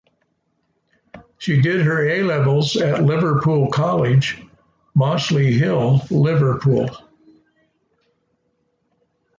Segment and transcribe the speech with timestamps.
[1.37, 4.41] She did her A-levels at Liverpool College,
[4.97, 6.89] Mossley Hill, Liverpool.